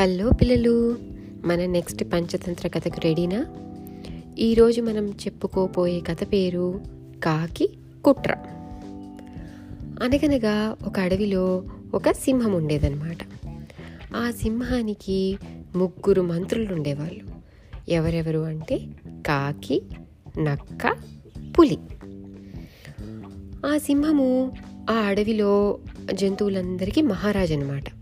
[0.00, 0.98] Hello పిల్లలు
[1.44, 3.46] మన next Panchatantra కథకు రెడీనా?
[4.38, 6.80] ఈరోజు మనం చెప్పుకోపోయే కథ పేరు
[7.24, 7.68] కాకి
[8.04, 8.36] కుట్ర.
[10.02, 13.18] అనగనగా ఒక అడవిలో ఒక సింహం ఉండేదన్నమాట.
[14.16, 15.38] ఆ సింహానికి
[15.76, 17.24] ముగ్గురు మంత్రులు ఉండేవాళ్ళు.
[17.90, 18.88] ఎవరెవరు అంటే
[19.26, 19.82] కాకి
[20.38, 20.96] నక్క
[21.58, 21.78] పులి.
[23.66, 24.52] ఆ సింహము
[24.90, 25.78] ఆ అడవిలో
[26.14, 27.99] జంతువులందరికీ మహారాజు అనమాట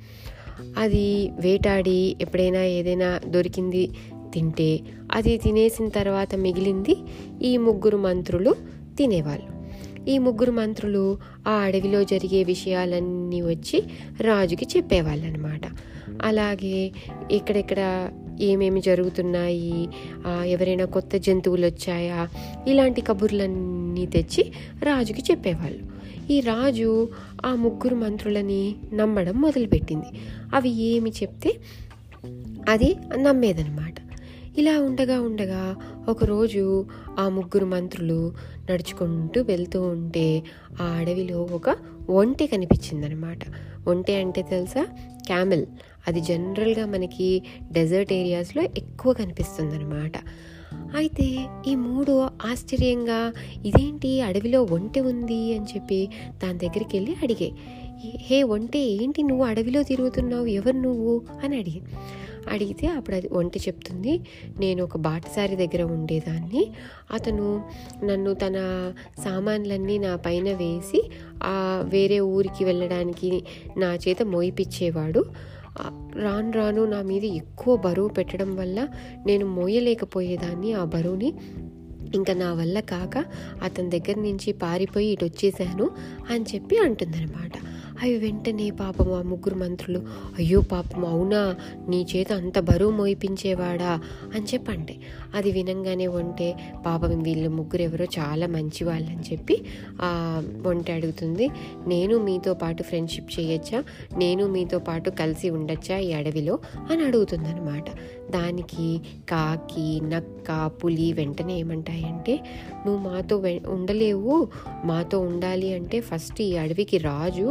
[0.76, 3.90] అది వేటాడి ఎప్పుడైనా ఏదైనా దొరికింది
[4.34, 4.80] తింటే
[5.12, 6.96] అది తినేసిన తర్వాత మిగిలింది
[7.42, 8.54] ఈ ముగ్గురు మంత్రులు
[8.98, 9.58] తినేవాళ్ళు.
[10.10, 13.82] ఈ ముగ్గురు మంత్రులు ఆ అడవిలో జరిగే విషయాలన్నీ వచ్చి
[14.20, 15.60] రాజుకి చెప్పేవాళ్ళు అనమాట
[16.22, 16.92] అలాగే
[17.30, 19.88] ఎక్కడెక్కడ ఏమేమి జరుగుతున్నాయి
[20.28, 22.28] ఎవరైనా కొత్త జంతువులు వచ్చాయా
[22.68, 25.98] ఇలాంటి కబుర్లన్నీ తెచ్చి రాజుకి చెప్పేవాళ్ళు.
[26.32, 27.08] ఈ రాజు
[27.46, 30.06] ఆ ముగ్గురు మంత్రులని నమ్మడం మొదలుపెట్టింది.
[30.54, 31.56] అవి ఏమి చెప్తే
[32.68, 33.94] అది నమ్మేదనమాట
[34.58, 35.76] ఇలా ఉండగా ఉండగా
[36.08, 36.86] ఒకరోజు
[37.18, 38.34] ఆ ముగ్గురు మంత్రులు
[38.70, 40.42] నడుచుకుంటూ వెళ్తూ ఉంటే
[40.82, 41.76] ఆ అడవిలో ఒక
[42.10, 43.38] ఒంటె కనిపించిందనమాట
[43.88, 44.84] ఒంటె అంటే తెలుసా?
[45.26, 45.66] క్యామెల్.
[46.08, 50.12] అది జనరల్గా మనకి డెజర్ట్ ఏరియాస్లో ఎక్కువ కనిపిస్తుందన్నమాట.
[50.74, 53.32] అయితే ఈ మూడు ఆశ్చర్యంగా
[53.64, 55.54] ఇదేంటి అడవిలో ఒంటె ఉంది?
[55.54, 56.08] అని చెప్పి
[56.42, 57.52] దాని దగ్గరికి వెళ్ళి అడిగాయి
[58.04, 60.46] హే ఒంటె ఏంటి నువ్వు అడవిలో తిరుగుతున్నావు?
[60.46, 61.22] ఎవరు నువ్వు?
[61.44, 61.80] అని అడిగి.
[62.50, 64.20] అడిగితే అప్పుడు అది ఒంటి చెప్తుంది
[64.58, 66.70] నేను ఒక బాటసారి దగ్గర ఉండేదాన్ని.
[67.12, 67.64] అతను
[68.04, 68.92] నన్ను తన
[69.24, 71.10] సామాన్లన్నీ నా పైన వేసి
[71.42, 73.42] ఆ వేరే ఊరికి వెళ్ళడానికి
[73.76, 75.24] నా చేత మోయిపిచ్చేవాడు.
[76.16, 78.88] రాను రాను నా మీద ఎక్కువ బరువు పెట్టడం వల్ల
[79.26, 81.34] నేను మోయలేకపోయేదాన్ని ఆ బరువుని.
[82.14, 83.24] ఇంకా నా వల్ల కాక
[83.62, 85.90] అతని దగ్గర నుంచి పారిపోయి ఇటు వచ్చేసాను
[86.30, 87.52] అని చెప్పి అంటుందన్నమాట.
[88.02, 90.00] అవి వెంటనే పాపం ఆ ముగ్గురు మంత్రులు
[90.38, 91.40] అయ్యో పాపం అవునా?
[91.88, 93.92] నీ చేత అంత బరువు మోయిపించేవాడా?
[94.34, 94.94] అని చెప్పండి
[95.34, 96.48] అది వినంగానే వంటే
[96.86, 99.56] పాపం వీళ్ళు ముగ్గురు ఎవరో చాలా మంచి వాళ్ళని చెప్పి
[100.66, 101.48] వంట అడుగుతుంది
[101.86, 103.80] నేను మీతో పాటు ఫ్రెండ్షిప్ చేయొచ్చా?
[104.18, 106.58] నేను మీతో పాటు కలిసి ఉండొచ్చా ఈ అడవిలో?
[106.90, 107.84] అని అడుగుతుందనమాట
[108.30, 108.86] దానికి
[109.30, 112.34] కాకి నక్క పులి వెంటనే ఏమంటాయంటే
[112.86, 113.36] నువ్వు మాతో
[113.68, 114.48] ఉండలేవు
[114.84, 117.48] మాతో ఉండాలి అంటే ఫస్ట్ ఈ అడవికి రాజు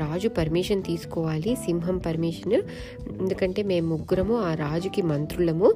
[0.00, 2.52] రాజు పర్మిషన్ తీసుకోవాలి సింహం పర్మిషన్
[3.20, 5.72] ఎందుకంటే మేము ముగ్గురము ఆ రాజుకి మంత్రులము.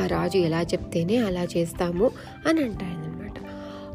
[0.00, 2.10] ఆ రాజు ఎలా చెప్తేనే అలా చేస్తాము
[2.46, 3.27] అని అంటాయనమాట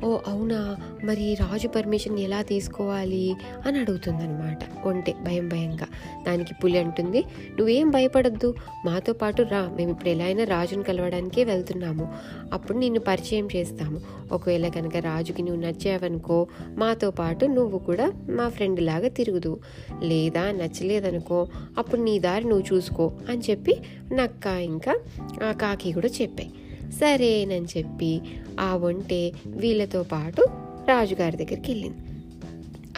[0.04, 0.78] ఓ అవునా?
[1.04, 5.88] మరి రాజు పర్మిషన్ ఎలా తీసుకోవాలి అని అడుగుతుందనమాట ఒంటే భయం భయంగా.
[6.28, 7.24] దానికి పులి అంటుంది
[7.58, 8.56] నువ్వేం భయపడద్దు.
[8.86, 9.70] మాతో పాటు రా.
[9.76, 12.14] మేము ఇప్పుడు ఎలా అయినా రాజును కలవడానికే వెళ్తున్నాము.
[12.54, 14.02] అప్పుడు నిన్ను పరిచయం చేస్తాము.
[14.32, 16.48] ఒకవేళ కనుక రాజుకి నువ్వు నచ్చావనుకో
[16.78, 19.60] మాతో పాటు నువ్వు కూడా మా ఫ్రెండ్ లాగా తిరుగుదు.
[20.02, 21.48] లేదా నచ్చలేదనుకో
[21.78, 23.78] అప్పుడు నీ దారి నువ్వు చూసుకో అని చెప్పి
[24.14, 24.96] నక్క ఇంకా
[25.44, 26.54] ఆ కాకి కూడా చెప్పాయి.
[27.00, 28.22] సరేనని చెప్పి
[28.60, 30.42] ఆ ఒంటె వీళ్ళతో పాటు
[30.90, 31.98] రాజుగారి దగ్గరికి వెళ్ళింది.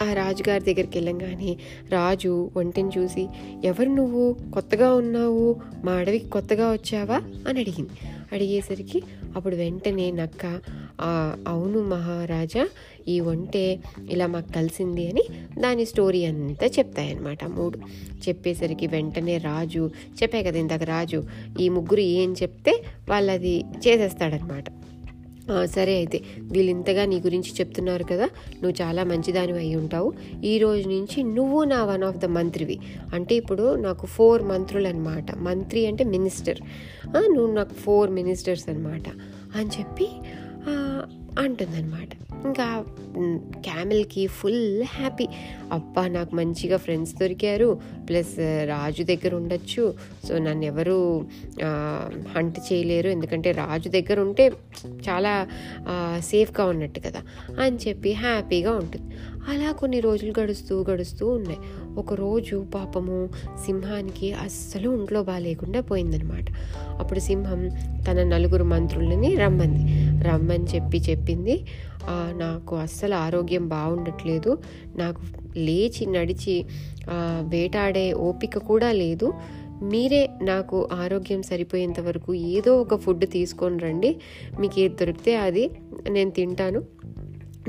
[0.02, 1.56] ఆ రాజుగారి దగ్గరికి వెళ్ళంగానే
[1.90, 3.28] రాజు ఒంటిని చూసి
[3.64, 4.36] ఎవరు నువ్వు?
[4.54, 5.56] కొత్తగా ఉన్నావు?
[5.84, 7.16] మా అడవికి కొత్తగా వచ్చావా?
[7.48, 7.90] అని అడిగింది.
[8.32, 9.02] అడిగేసరికి
[9.36, 10.60] అప్పుడు వెంటనే నక్క
[11.48, 12.64] అవును మహారాజా
[13.08, 13.64] ఈ ఒంటే
[14.10, 15.24] ఇలా మాకు కలిసింది అని
[15.60, 17.78] దాని స్టోరీ అంతా చెప్తాయన్నమాట మూడు.
[18.28, 19.90] చెప్పేసరికి వెంటనే రాజు
[20.22, 21.20] చెప్పే కదా ఇందాక రాజు
[21.60, 22.74] ఈ ముగ్గురు ఏం చెప్తే
[23.08, 24.64] వాళ్ళది చేసేస్తాడనమాట
[25.64, 28.26] సరే అయితే వీళ్ళు ఇంతగా నీ గురించి చెప్తున్నారు కదా
[28.62, 30.08] నువ్వు చాలా మంచిదానివి అయి ఉంటావు.
[30.44, 32.76] ఈ రోజు నుంచి నువ్వు నా వన్ ఆఫ్ ద మంత్రివి.
[33.14, 36.60] అంటే ఇప్పుడు నాకు ఫోర్ మంత్రులు అనమాట మంత్రి అంటే మినిస్టర్.
[37.34, 39.08] నువ్వు నాకు ఫోర్ మినిస్టర్స్ అనమాట
[39.58, 40.08] అని చెప్పి
[41.38, 42.08] అంటుందన్నమాట.
[42.44, 42.84] ఇంకా
[43.60, 45.28] క్యామెల్కి ఫుల్ హ్యాపీ.
[45.72, 47.78] అబ్బా నాకు మంచిగా ఫ్రెండ్స్ దొరికారు.
[48.08, 49.94] ప్లస్ రాజు దగ్గర ఉండొచ్చు.
[50.28, 51.26] సో నన్ను ఎవరు
[52.36, 53.08] హంట్ చేయలేరు.
[53.08, 54.52] ఎందుకంటే రాజు దగ్గర ఉంటే
[55.10, 55.46] చాలా
[56.18, 57.22] సేఫ్గా ఉన్నట్టు కదా.
[57.60, 59.16] అని చెప్పి హ్యాపీగా ఉంటుంది.
[59.48, 61.58] అలా కొన్ని రోజులు గడుస్తూ గడుస్తూ ఉన్నాయి.
[61.96, 63.28] ఒకరోజు పాపము
[63.66, 66.44] సింహానికి అస్సలు ఒంట్లో బాగాలేకుండా పోయిందనమాట.
[66.98, 67.68] అప్పుడు సింహం
[68.02, 70.06] తన నలుగురు మంత్రులని రమ్మంది.
[70.28, 71.64] రమ్మని చెప్పి చెప్పింది.
[72.04, 74.52] "ఆ, నాకు అస్సలు ఆరోగ్యం బాగుండట్లేదు.
[74.96, 75.20] నాకు
[75.56, 76.56] లేచి నడిచి
[77.54, 79.28] వేటాడే ఓపిక కూడా లేదు.
[79.92, 84.10] మీరే నాకు ఆరోగ్యం సరిపోయేంత వరకు ఏదో ఒక ఫుడ్ తీసుకొని రండి.
[84.60, 85.64] మీకు ఏది దొరికితే అది
[86.08, 86.80] నేను తింటాను.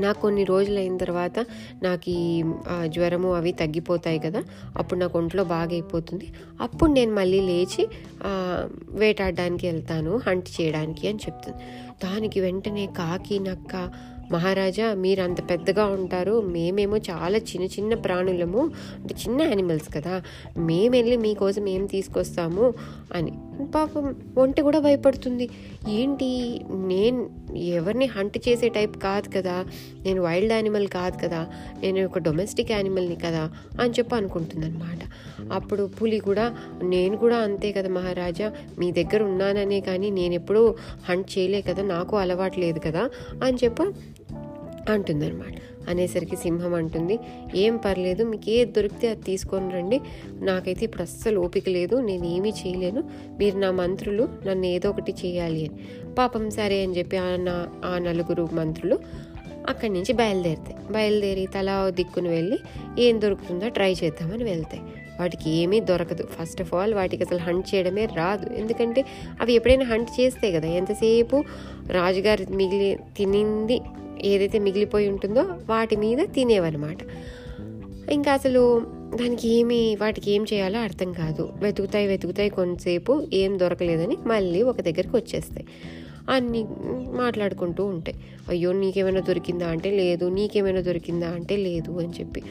[0.04, 1.38] నాకు కొన్ని రోజులు అయిన తర్వాత
[1.84, 2.44] నాకు ఈ
[2.86, 4.42] జ్వరము అవి తగ్గిపోతాయి కదా.
[4.78, 6.28] అప్పుడు నాకు ఒంట్లో బాగా అయిపోతుంది
[6.62, 7.84] అప్పుడు నేను మళ్ళీ లేచి
[9.02, 11.58] వేటాడడానికి వెళ్తాను హంట్ చేయడానికి అని చెప్తుంది.
[12.06, 13.74] దానికి వెంటనే కాకి నక్క
[14.32, 16.42] మహారాజా మీరు అంత పెద్దగా ఉంటారు.
[16.42, 20.22] మేమేమో చాలా చిన్న చిన్న ప్రాణులము అంటే చిన్న యానిమల్స్ కదా.
[20.58, 22.74] మేము వెళ్ళి మీకోసం ఏం తీసుకొస్తాము
[23.14, 23.32] అని.
[23.76, 25.50] పాపం ఒంటి కూడా భయపడుతుంది.
[25.90, 26.62] ఏంటి?
[26.72, 29.66] నేను ఎవరిని హంట్ చేసే టైప్ కాదు కదా.
[30.06, 31.48] నేను వైల్డ్ యానిమల్ కాదు కదా.
[31.82, 33.52] నేను ఒక డొమెస్టిక్ యానిమల్ని కదా
[33.82, 35.00] అని చెప్పి అనుకుంటుందన్నమాట.
[35.52, 38.52] అప్పుడు పులి కూడా నేను కూడా అంతే కదా మహారాజా.
[38.80, 40.76] మీ దగ్గర ఉన్నాననే కానీ నేను ఎప్పుడూ
[41.10, 41.84] హంట్ చేయలే కదా.
[41.84, 43.10] నాకు అలవాటు లేదు కదా
[43.44, 43.84] అని చెప్పి
[44.92, 45.54] అంటుందన్నమాట.
[45.90, 47.20] అనేసరికి సింహం అంటుంది
[47.56, 50.02] ఏం పర్లేదు మీకు ఏది దొరికితే అది తీసుకొని రండి.
[50.34, 53.04] నాకైతే ఇప్పుడు అస్సలు ఓపిక లేదు నేను ఏమీ చేయలేను.
[53.40, 56.14] మీరు నా మంత్రులు నన్ను ఏదో ఒకటి చేయాలి అని.
[56.14, 59.00] పాపం సరే అని చెప్పి ఆ నా ఆ నలుగురు మంత్రులు
[59.70, 62.60] అక్కడి నుంచి బయలుదేరుతాయి బయలుదేరి తలా దిక్కును వెళ్ళి
[63.00, 64.84] ఏం దొరుకుతుందో ట్రై చేద్దామని వెళ్తాయి
[65.20, 66.24] వాటికి ఏమీ దొరకదు.
[66.24, 68.54] ఫస్ట్ ఆఫ్ ఆల్ వాటికి అసలు హంట్ చేయడమే రాదు.
[68.54, 69.06] ఎందుకంటే
[69.42, 70.68] అవి ఎప్పుడైనా హంట్ చేస్తే కదా.
[70.68, 71.44] ఎంతసేపు
[71.88, 73.82] రాజుగారు మిగిలి తినింది
[74.26, 76.98] ఏదైతే మిగిలిపోయి ఉంటుందో వాటి మీద తినేవన్నమాట.
[78.12, 78.86] ఇంకా అసలు
[79.16, 81.54] దానికి ఏమి వాటికి ఏం చేయాలో అర్థం కాదు.
[81.58, 85.68] వెతుకుతాయి వెతుకుతాయి కొంతసేపు ఏం దొరకలేదని మళ్ళీ ఒక దగ్గరికి వచ్చేస్తాయి.
[86.30, 86.66] అన్నీ
[87.14, 88.18] మాట్లాడుకుంటూ ఉంటాయి.
[88.50, 92.44] అయ్యో నీకేమైనా దొరికిందా అంటే లేదు నీకేమైనా దొరికిందా అంటే లేదు అని చెప్పి.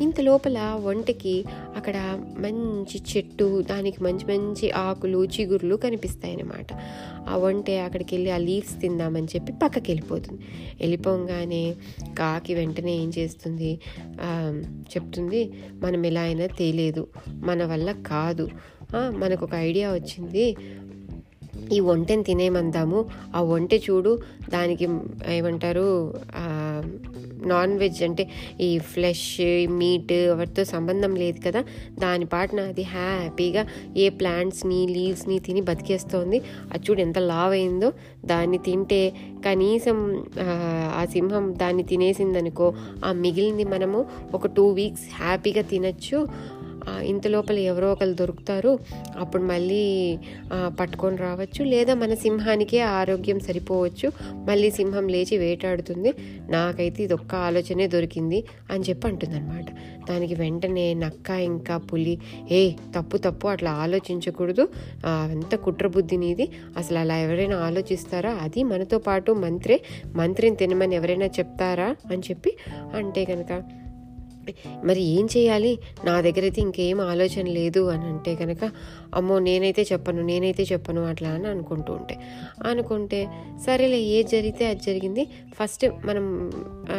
[0.00, 1.44] ఇంత లోపల వంటకి
[1.76, 6.66] అక్కడ మంచి చెట్టు దానికి మంచి మంచి ఆకులు చిగుర్లు కనిపిస్తాయి అన్నమాట
[7.28, 10.40] ఆ వంటే అక్కడికి వెళ్ళి ఆ లీవ్స్ తిందామని చెప్పి పక్కకి వెళ్ళిపోతుంది
[10.80, 11.74] వెళ్ళిపోగానే
[12.18, 13.80] కాకి వెంటనే ఏం చేస్తుంది?
[14.80, 17.06] చెప్తుంది మనం ఎలా అయినా తేలేదు.
[17.28, 18.48] మన వల్ల కాదు.
[19.16, 20.56] మనకు ఒక ఐడియా వచ్చింది.
[21.72, 23.04] ఈ వంటని తినేమందాము.
[23.36, 24.18] ఆ వంట చూడు
[24.50, 24.88] దానికి
[25.28, 26.14] ఏమంటారు?
[26.36, 26.59] ఆ,
[27.46, 28.24] నాన్ వెజ్ అంటే
[28.60, 29.40] ఈ ఫ్లెష్
[29.70, 31.64] మీట్ వాటితో సంబంధం లేదు కదా.
[31.98, 33.66] దాని పాటున అది హ్యాపీగా
[33.96, 36.38] ఏ ప్లాంట్స్ని లీవ్స్ని తిని బతికేస్తోంది.
[36.72, 37.92] అది చూడు ఎంత లావ్ అయిందో
[38.24, 39.02] దాన్ని తింటే
[39.46, 46.28] కనీసం ఆ, సింహం దాన్ని తినేసిందనుకో ఆ మిగిలింది మనము ఒక టూ వీక్స్ హ్యాపీగా తినచ్చు.
[47.00, 48.78] ఇంత లోపల ఎవరో ఒకరు దొరుకుతారు.
[49.18, 50.18] అప్పుడు మళ్ళీ
[50.66, 51.64] పట్టుకొని రావచ్చు.
[51.64, 54.12] లేదా మన సింహానికే ఆరోగ్యం సరిపోవచ్చు.
[54.32, 56.12] మళ్ళీ సింహం లేచి వేటాడుతుంది.
[56.50, 59.66] నాకైతే ఇది ఒక్క ఆలోచనే దొరికింది అని చెప్పి అంటుందన్నమాట.
[60.08, 62.18] దానికి వెంటనే నక్క ఇంకా పులి
[62.50, 64.68] ఏ తప్పు తప్పు అట్లా ఆలోచించకూడదు.
[65.06, 66.48] అంత కుట్రబుద్ధి నీది?
[66.76, 68.30] అసలు అలా ఎవరైనా ఆలోచిస్తారా?
[68.30, 69.80] అది మనతో పాటు మంత్రే.
[70.14, 71.96] మంత్రిని తినమని ఎవరైనా చెప్తారా?
[72.12, 72.56] అని చెప్పి
[72.94, 73.62] అంటే కనుక
[74.84, 75.78] మరి ఏం చేయాలి?
[76.04, 78.62] నా దగ్గర అయితే ఇంకేం ఆలోచన లేదు అని అంటే కనుక
[79.14, 82.16] అమ్మో నేనైతే చెప్పను నేనైతే చెప్పను అట్లా అని అనుకుంటూ ఉంటే.
[82.66, 83.28] అనుకుంటే
[83.66, 85.24] సరేలే ఏది జరిగితే అది జరిగింది.
[85.52, 86.52] ఫస్ట్ మనం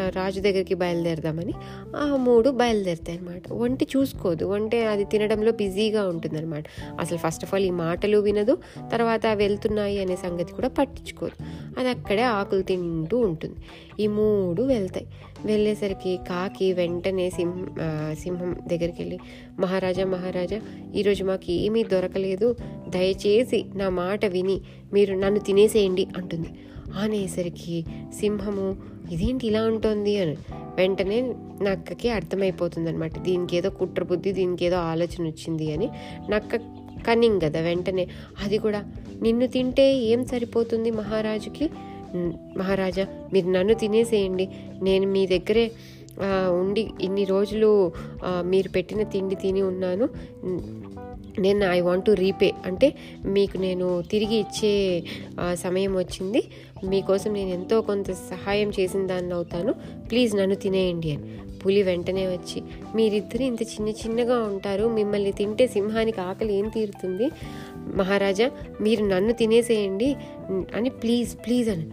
[0.10, 1.54] రాజు దగ్గరికి బయలుదేరదామని
[1.96, 4.46] ఆ మూడు బయలుదేరుతాయి అనమాట వంటి చూసుకోదు.
[4.46, 6.64] వంటే అది తినడంలో బిజీగా ఉంటుందన్నమాట.
[7.00, 8.58] అసలు ఫస్ట్ ఆఫ్ ఆల్ ఈ మాటలు వినదు
[8.92, 11.44] తర్వాత వెళ్తున్నాయి అనే సంగతి కూడా పట్టించుకోదు.
[11.80, 13.56] అది అక్కడే ఆకులు తింటూ ఉంటుంది.
[14.04, 15.08] ఈ మూడు వెళ్తాయి.
[15.46, 17.76] వెళ్ళేసరికి కాకి వెంటనే సింహం
[18.14, 19.20] సింహం దగ్గరికి వెళ్ళి
[19.60, 20.62] మహారాజా మహారాజా
[20.96, 22.56] ఈరోజు మాకు ఏమీ దొరకలేదు.
[22.90, 24.58] దయచేసి నా మాట విని
[24.94, 26.50] మీరు నన్ను తినేసేయండి అంటుంది.
[27.02, 27.78] అనేసరికి
[28.20, 28.66] సింహము
[29.12, 30.36] ఇదేంటి ఇలా ఉంటుంది అని.
[30.78, 31.18] వెంటనే
[31.62, 35.88] నక్కకి అర్థమైపోతుందనమాట దీనికి ఏదో కుట్ర బుద్ధి దీనికి ఏదో ఆలోచన వచ్చింది అని.
[36.30, 36.56] నక్క
[37.08, 38.08] కన్నింగ్ కదా వెంటనే
[38.44, 38.82] అది కూడా
[39.22, 41.70] నిన్ను తింటే ఏం సరిపోతుంది మహారాజుకి?
[42.58, 44.46] మహారాజా మీరు నన్ను తినేసేయండి.
[44.84, 45.66] నేను మీ దగ్గరే
[46.62, 47.70] ఉండి ఇన్ని రోజులు
[48.52, 50.08] మీరు పెట్టిన తిండి తిని ఉన్నాను.
[51.40, 52.94] నేను ఐ వాంట్ టు రీపే అంటే
[53.26, 55.04] మీకు నేను తిరిగి ఇచ్చే
[55.54, 56.44] సమయం వచ్చింది.
[56.84, 59.74] మీకోసం నేను ఎంతో కొంత సహాయం చేసిన దాన్ని అవుతాను.
[60.12, 61.24] ప్లీజ్ నన్ను తినేయండి అని.
[61.66, 62.64] పులి వెంటనే వచ్చి
[62.96, 64.88] మీరిద్దరు ఇంత చిన్న చిన్నగా ఉంటారు.
[64.88, 67.30] మిమ్మల్ని తింటే సింహానికి ఆకలి ఏం తీరుతుంది?
[67.96, 70.16] మహారాజా మీరు నన్ను తినేసేయండి
[70.76, 71.86] అని ప్లీజ్ ప్లీజ్ అని.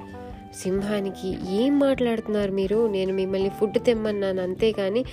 [0.54, 2.86] సింహానికి ఏం మాట్లాడుతున్నారు మీరు?
[2.86, 5.04] నేను మిమ్మల్ని ఫుడ్ తెమ్మన్నాను అంతేగాని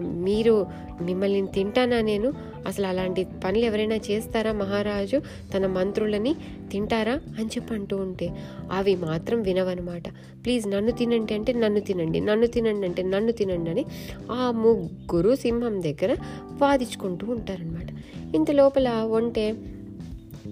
[0.00, 0.66] మీరు
[1.00, 2.32] మిమ్మల్ని తింటానా నేను?
[2.66, 5.22] అసలు అలాంటి పనులు ఎవరైనా చేస్తారా మహారాజు?
[5.56, 6.34] తన మంత్రులని
[6.72, 7.12] తింటారా?
[7.38, 8.30] అని చెప్పి అంటూ ఉంటే
[8.72, 10.08] అవి మాత్రం వినవన్నమాట.
[10.44, 13.84] ప్లీజ్ నన్ను తినండి అంటే నన్ను తినండి నన్ను తినండి అంటే నన్ను తినండి అని
[14.32, 16.16] ఆ ముగ్గురు సింహం దగ్గర
[16.62, 17.88] వాదించుకుంటూ ఉంటారనమాట
[18.34, 19.54] ఇంత లోపల వంటే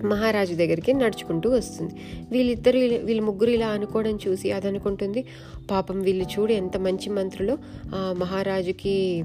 [0.05, 1.95] మహారాజు దగ్గరికి నడుచుకుంటూ వస్తుంది.
[2.31, 5.25] వీళ్ళిద్దరు వీళ్ళు ముగ్గురు ఇలా అనుకోవడం చూసి అది అనుకుంటుంది
[5.71, 7.59] పాపం వీళ్ళు చూడు ఎంత మంచి మంత్రులు.
[8.19, 9.25] మహారాజుకి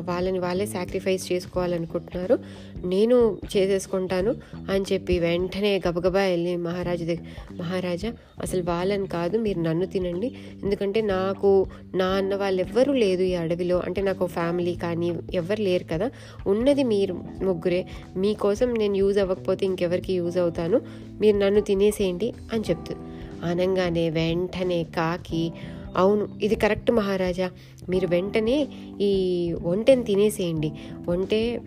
[0.00, 2.38] వాళ్ళని వాళ్ళే సాక్రిఫైస్ చేసుకోవాలనుకుంటున్నారు.
[2.84, 4.34] నేను చేసేసుకుంటాను
[4.70, 10.34] అని చెప్పి వెంటనే గబగబా వెళ్ళి మహారాజు దగ్గర మహారాజా అసలు వాళ్ళని కాదు మీరు నన్ను తినండి.
[10.62, 13.82] ఎందుకంటే నాకు నా అన్న వాళ్ళు ఎవ్వరూ లేదు ఈ అడవిలో.
[13.86, 16.10] అంటే నాకు ఫ్యామిలీ కానీ ఎవ్వరు లేరు కదా.
[16.46, 17.86] ఉన్నది మీరు ముగ్గురే.
[18.16, 20.80] మీకోసం నేను యూజ్ అవ్వకపోతే ఇంకెవరు ఎవరికి యూజ్ అవుతాను?
[21.20, 23.02] మీరు నన్ను తినేసేయండి అని చెప్తుంది
[23.44, 25.42] అనగానే వెంటనే కాకి
[25.96, 27.50] అవును ఇది కరెక్ట్ మహారాజా.
[27.88, 28.68] మీరు వెంటనే
[29.00, 30.72] ఈ ఒంటెని తినేసేయండి.
[31.08, 31.60] వంటే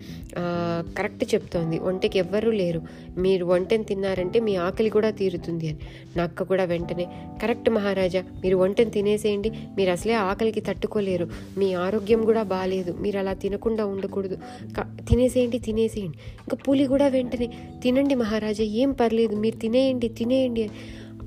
[0.98, 1.78] కరెక్ట్ చెప్తోంది.
[1.78, 2.82] ఒంటెకి ఎవ్వరూ లేరు.
[3.18, 5.78] మీరు ఒంటెని తిన్నారంటే మీ ఆకలి కూడా తీరుతుంది అని.
[6.18, 7.06] నక్క కూడా వెంటనే
[7.42, 9.50] కరెక్ట్ మహారాజా మీరు ఒంటెని తినేసేయండి.
[9.50, 11.28] మీరు అసలే ఆకలికి తట్టుకోలేరు.
[11.58, 14.38] మీ ఆరోగ్యం కూడా బాగాలేదు మీరు అలా తినకుండా ఉండకూడదు.
[14.80, 16.18] క- తినేసేయండి తినేసేయండి.
[16.38, 19.36] ఇంకా పులి కూడా వెంటనే తినండి మహారాజా ఏం పర్లేదు.
[19.36, 20.70] మీరు తినేయండి తినేయండి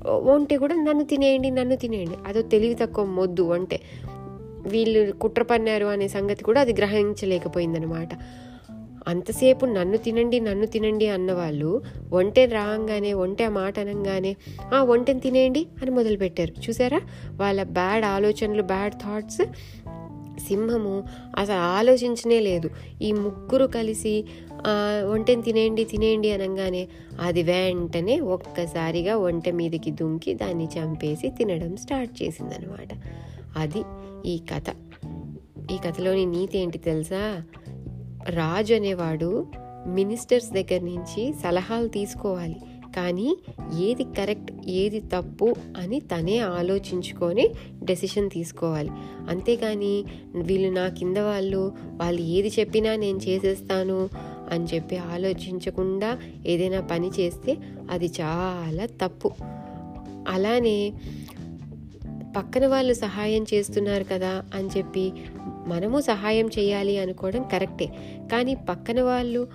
[0.06, 0.56] అని.
[0.56, 2.16] కూడా నన్ను తినేయండి నన్ను తినేయండి.
[2.26, 3.78] అదో తెలివి తక్కువ మొద్దు ఒంటె
[4.66, 8.08] వీళ్ళు కుట్ర పన్నారు అనే సంగతి కూడా అది గ్రహించలేకపోయిందనమాట
[9.08, 11.82] అంతసేపు నన్ను తినండి నన్ను తినండి అన్నవాళ్ళు
[12.12, 14.36] ఒంటె రాగానే ఒంటె మాట అనగానే
[14.74, 16.68] ఆ ఒంటెని తినేయండి అని మొదలుపెట్టారు.
[16.68, 17.00] చూసారా?
[17.32, 19.40] వాళ్ళ బ్యాడ్ ఆలోచనలు బ్యాడ్ థాట్స్
[20.48, 21.04] సింహము
[21.38, 22.70] అసలు ఆలోచించనే లేదు.
[23.02, 26.88] ఈ ముగ్గురు కలిసి వంటని ఒంటెని తినేయండి తినేయండి అనగానే
[27.20, 32.88] అది వెంటనే ఒక్కసారిగా ఒంటె మీదకి దుంకి దాన్ని చంపేసి తినడం స్టార్ట్ చేసిందనమాట.
[33.56, 33.82] అది
[34.26, 34.64] ఈ కథ.
[35.72, 37.42] ఈ కథలోని నీతి ఏంటి తెలుసా?
[38.28, 39.46] రాజు అనేవాడు
[39.86, 42.56] మినిస్టర్స్ దగ్గర నుంచి సలహాలు తీసుకోవాలి.
[42.96, 43.36] కానీ
[43.80, 47.50] ఏది కరెక్ట్ ఏది తప్పు అని తనే ఆలోచించుకొని
[47.82, 48.90] డెసిషన్ తీసుకోవాలి.
[49.28, 54.08] అంతేగాని వీళ్ళు నా కింద వాళ్ళు వాళ్ళు ఏది చెప్పినా నేను చేసేస్తాను
[54.50, 57.56] అని చెప్పి ఆలోచించకుండా ఏదైనా పని చేస్తే
[57.90, 59.30] అది చాలా తప్పు.
[60.28, 60.92] అలానే
[62.36, 65.12] పక్కన వాళ్ళు సహాయం చేస్తున్నారు కదా అని చెప్పి
[65.66, 67.86] మనము సహాయం చేయాలి అనుకోవడం కరెక్టే.
[68.32, 69.48] కానీ పక్కన వాళ్ళు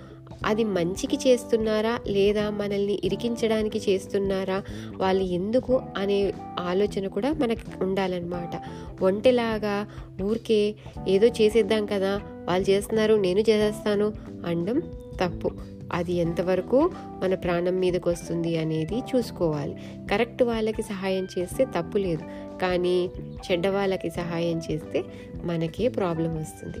[0.46, 1.98] అది మంచికి చేస్తున్నారా?
[2.06, 4.62] లేదా మనల్ని ఇరికించడానికి చేస్తున్నారా?
[4.96, 8.60] వాళ్ళు ఎందుకు అనే ఆలోచన కూడా మనకు ఉండాలన్నమాట.
[9.02, 9.86] ఒంటిలాగా
[10.22, 10.74] ఊరికే
[11.08, 14.12] ఏదో చేసేద్దాం కదా వాళ్ళు చేస్తున్నారు నేను చేసేస్తాను
[14.46, 14.82] అనడం
[15.20, 15.50] తప్పు.
[15.92, 16.90] అది ఎంతవరకు
[17.22, 19.74] మన ప్రాణం మీదకి వస్తుంది అనేది చూసుకోవాలి.
[20.10, 22.22] కరెక్ట్ వాళ్ళకి సహాయం చేస్తే తప్పు లేదు.
[22.58, 23.10] కానీ
[23.52, 25.04] చెడ్డ వాళ్ళకి సహాయం చేస్తే
[25.44, 26.78] మనకే ప్రాబ్లం వస్తుంది.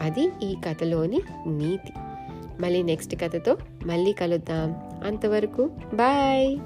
[0.00, 1.92] అది ఈ కథలోని నీతి.
[2.60, 4.68] మళ్ళీ నెక్స్ట్ కథతో మళ్ళీ కలుద్దాం.
[5.04, 6.58] అంతవరకు బాయ్